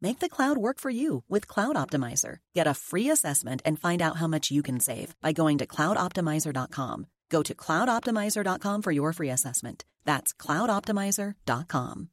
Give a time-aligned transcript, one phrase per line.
[0.00, 2.38] Make the cloud work for you with Cloud Optimizer.
[2.54, 5.66] Get a free assessment and find out how much you can save by going to
[5.66, 7.06] cloudoptimizer.com.
[7.30, 9.84] Go to cloudoptimizer.com for your free assessment.
[10.04, 12.08] That's cloudoptimizer.com.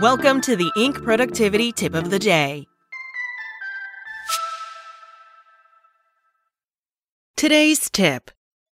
[0.00, 1.02] Welcome to the Inc.
[1.02, 2.66] Productivity Tip of the Day.
[7.36, 8.30] Today's tip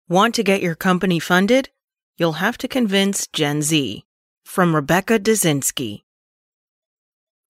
[0.08, 1.70] Want to get your company funded?
[2.17, 4.05] You'll have to convince Gen Z.
[4.44, 6.05] From Rebecca Deczynski.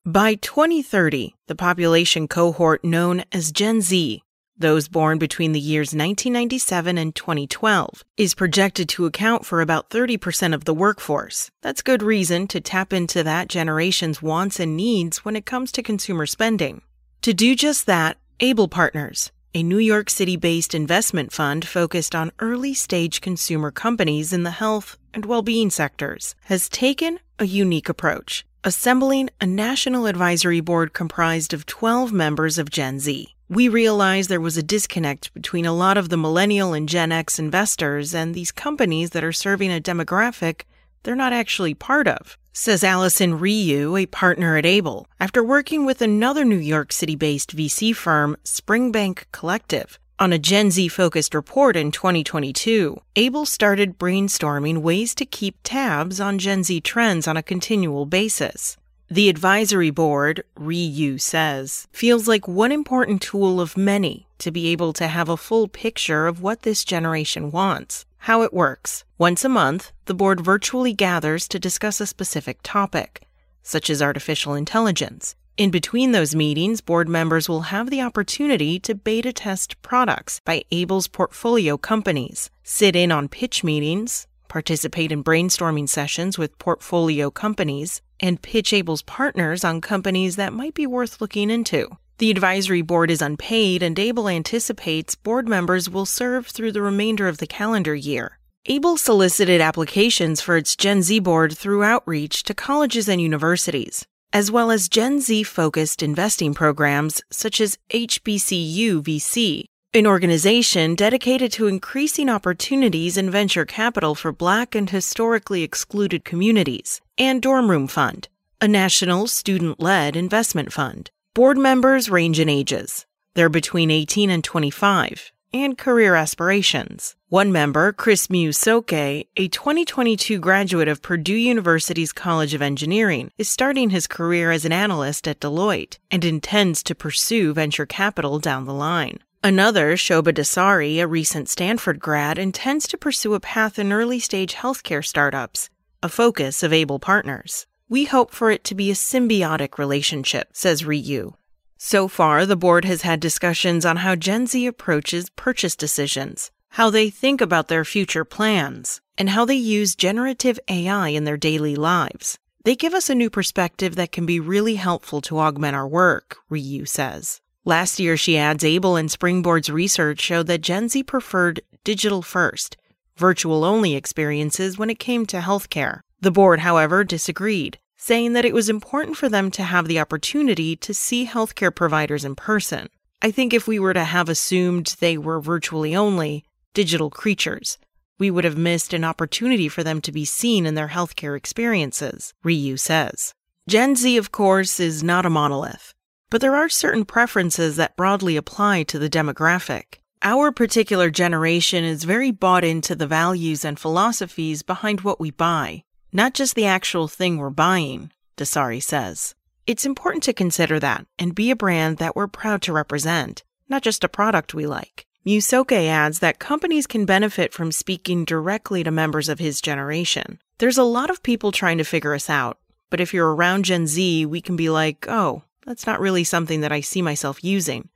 [0.09, 4.23] By 2030, the population cohort known as Gen Z,
[4.57, 10.55] those born between the years 1997 and 2012, is projected to account for about 30%
[10.55, 11.51] of the workforce.
[11.61, 15.83] That's good reason to tap into that generation's wants and needs when it comes to
[15.83, 16.83] consumer spending.
[17.23, 22.31] To do just that, Able Partners, a New York City based investment fund focused on
[22.39, 27.89] early stage consumer companies in the health and well being sectors, has taken a unique
[27.89, 33.33] approach, assembling a national advisory board comprised of 12 members of Gen Z.
[33.49, 37.39] We realized there was a disconnect between a lot of the millennial and Gen X
[37.39, 40.63] investors and these companies that are serving a demographic
[41.05, 46.03] they're not actually part of, says Allison Ryu, a partner at Able, after working with
[46.03, 50.01] another New York City based VC firm, Springbank Collective.
[50.19, 56.23] On a Gen Z focused report in 2022, Able started brainstorming ways to keep tabs
[56.23, 58.79] on Gen Z trends on a continual basis.
[59.11, 64.95] The advisory board, Ryu says, feels like one important tool of many to be able
[64.95, 68.07] to have a full picture of what this generation wants.
[68.21, 69.05] How it works.
[69.19, 73.29] Once a month, the board virtually gathers to discuss a specific topic,
[73.63, 75.35] such as artificial intelligence.
[75.57, 80.65] In between those meetings, board members will have the opportunity to beta test products by
[80.71, 88.03] Able's portfolio companies, sit in on pitch meetings, participate in brainstorming sessions with portfolio companies,
[88.21, 91.89] and pitch Able's partners on companies that might be worth looking into.
[92.19, 97.29] The advisory board is unpaid, and Able anticipates board members will serve through the remainder
[97.29, 98.39] of the calendar year.
[98.67, 104.51] Able solicited applications for its Gen Z board through outreach to colleges and universities, as
[104.51, 109.65] well as Gen Z focused investing programs such as HBCU VC,
[109.95, 117.01] an organization dedicated to increasing opportunities in venture capital for Black and historically excluded communities,
[117.17, 118.29] and Dorm Room Fund,
[118.61, 121.11] a national student led investment fund.
[121.35, 123.07] Board members range in ages.
[123.35, 127.17] They're between 18 and 25, and career aspirations.
[127.29, 133.91] One member, Chris Musoke, a 2022 graduate of Purdue University's College of Engineering, is starting
[133.91, 138.75] his career as an analyst at Deloitte and intends to pursue venture capital down the
[138.75, 139.19] line.
[139.45, 144.55] Another, Shobha Dasari, a recent Stanford grad, intends to pursue a path in early stage
[144.55, 145.71] healthcare startups,
[146.03, 147.69] a focus of Able Partners.
[147.89, 151.36] We hope for it to be a symbiotic relationship, says Ryu.
[151.79, 156.89] So far, the board has had discussions on how Gen Z approaches purchase decisions, how
[156.89, 161.77] they think about their future plans, and how they use generative AI in their daily
[161.77, 162.39] lives.
[162.65, 166.39] They give us a new perspective that can be really helpful to augment our work,
[166.49, 167.41] Ryu says.
[167.65, 172.77] Last year, she adds, Able and Springboard's research showed that Gen Z preferred digital first,
[173.17, 176.01] virtual only experiences when it came to healthcare.
[176.21, 180.77] The board, however, disagreed, saying that it was important for them to have the opportunity
[180.77, 182.89] to see healthcare providers in person.
[183.23, 186.45] I think if we were to have assumed they were virtually only
[186.75, 187.79] digital creatures,
[188.19, 192.35] we would have missed an opportunity for them to be seen in their healthcare experiences,
[192.45, 193.35] Ryu says.
[193.69, 195.95] Gen Z, of course, is not a monolith,
[196.31, 200.01] but there are certain preferences that broadly apply to the demographic.
[200.23, 205.85] Our particular generation is very bought into the values and philosophies behind what we buy
[206.13, 209.35] not just the actual thing we're buying, Dasari says.
[209.67, 213.43] It's important to consider that and be a brand that we're proud to represent.
[213.69, 215.07] not just a product we like.
[215.27, 220.41] Musoke adds that companies can benefit from speaking directly to members of his generation.
[220.59, 222.59] There's a lot of people trying to figure us out,
[222.91, 226.61] but if you're around Gen Z, we can be like, oh, that's not really something
[226.61, 227.89] that I see myself using.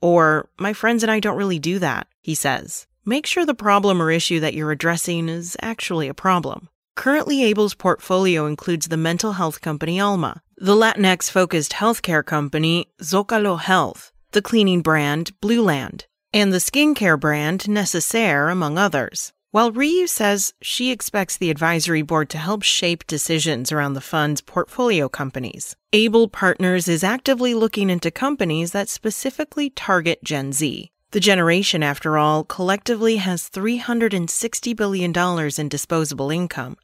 [0.00, 2.86] Or, my friends and I don't really do that, he says.
[3.04, 6.68] Make sure the problem or issue that you're addressing is actually a problem.
[6.96, 13.58] Currently, Able's portfolio includes the mental health company Alma, the Latinx focused healthcare company Zocalo
[13.58, 19.32] Health, the cleaning brand Blueland, and the skincare brand Necessaire, among others.
[19.50, 24.40] While Ryu says she expects the advisory board to help shape decisions around the fund's
[24.40, 30.90] portfolio companies, Able Partners is actively looking into companies that specifically target Gen Z.
[31.12, 35.12] The generation, after all, collectively has $360 billion
[35.56, 36.76] in disposable income,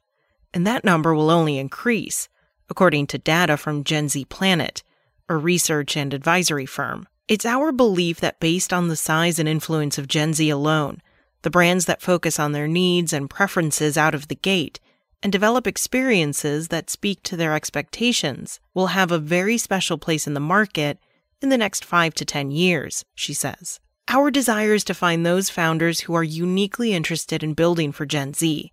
[0.53, 2.27] and that number will only increase,
[2.69, 4.83] according to data from Gen Z Planet,
[5.29, 7.07] a research and advisory firm.
[7.27, 11.01] It's our belief that based on the size and influence of Gen Z alone,
[11.43, 14.79] the brands that focus on their needs and preferences out of the gate
[15.23, 20.33] and develop experiences that speak to their expectations will have a very special place in
[20.33, 20.99] the market
[21.41, 23.79] in the next five to 10 years, she says.
[24.07, 28.33] Our desire is to find those founders who are uniquely interested in building for Gen
[28.33, 28.71] Z,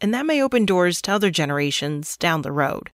[0.00, 2.90] and that may open doors to other generations down the road.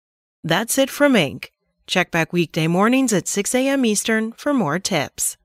[0.45, 1.47] That's it from Inc.
[1.87, 3.85] Check back weekday mornings at 6 a.m.
[3.85, 5.37] Eastern for more tips.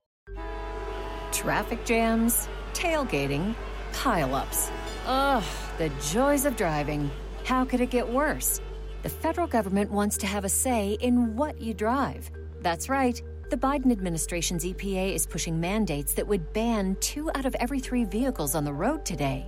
[1.32, 3.56] Traffic jams, tailgating,
[3.94, 4.70] pileups.
[5.08, 5.44] Ugh,
[5.78, 7.10] the joys of driving.
[7.44, 8.62] How could it get worse?
[9.04, 12.32] The federal government wants to have a say in what you drive.
[12.62, 13.22] That's right.
[13.50, 18.04] The Biden administration's EPA is pushing mandates that would ban two out of every three
[18.04, 19.48] vehicles on the road today.